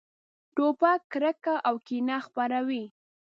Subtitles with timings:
[0.55, 2.83] توپک کرکه او کینه خپروي.